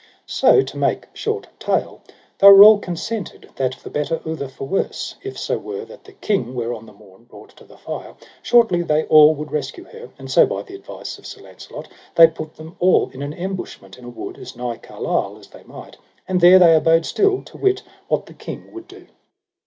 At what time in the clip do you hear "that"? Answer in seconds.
3.55-3.75, 5.85-6.05, 6.87-6.93